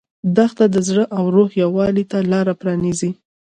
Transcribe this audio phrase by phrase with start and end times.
[0.35, 3.11] دښته د زړه او روح یووالي ته لاره پرانیزي.